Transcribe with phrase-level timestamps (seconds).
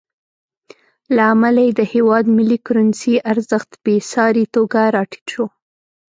[1.15, 5.45] له امله یې د هېواد ملي کرنسۍ ارزښت بېساري توګه راټیټ شو.